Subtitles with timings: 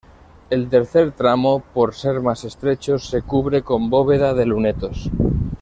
[0.49, 5.11] El tercer tramo, por ser más estrecho, se cubre con bóveda de lunetos.